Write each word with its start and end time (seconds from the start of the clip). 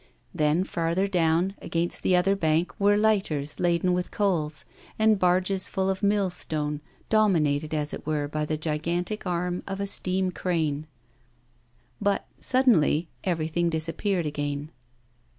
Then, 0.33 0.63
farther 0.63 1.07
down, 1.07 1.53
against 1.61 2.01
the 2.01 2.15
other 2.15 2.35
bank, 2.35 2.73
were 2.79 2.97
lighters, 2.97 3.59
laden 3.59 3.93
with 3.93 4.09
coals, 4.09 4.65
and 4.97 5.19
barges 5.19 5.67
full 5.69 5.91
of 5.91 6.01
mill 6.01 6.31
stone, 6.31 6.81
dominated 7.09 7.71
as 7.71 7.93
it 7.93 8.07
were 8.07 8.27
by 8.27 8.45
the 8.45 8.57
gigantic 8.57 9.27
arm 9.27 9.61
of 9.67 9.79
a 9.79 9.85
steam 9.85 10.31
crane. 10.31 10.87
But, 12.01 12.25
suddenly, 12.39 13.09
everything 13.23 13.69
disappeared 13.69 14.25
again. 14.25 14.71